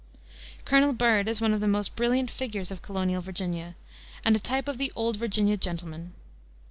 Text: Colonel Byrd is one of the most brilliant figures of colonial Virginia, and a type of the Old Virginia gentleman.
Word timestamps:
Colonel 0.65 0.93
Byrd 0.93 1.27
is 1.27 1.39
one 1.39 1.53
of 1.53 1.59
the 1.59 1.67
most 1.67 1.95
brilliant 1.95 2.31
figures 2.31 2.71
of 2.71 2.81
colonial 2.81 3.21
Virginia, 3.21 3.75
and 4.25 4.35
a 4.35 4.39
type 4.39 4.67
of 4.67 4.79
the 4.79 4.91
Old 4.95 5.17
Virginia 5.17 5.57
gentleman. 5.57 6.13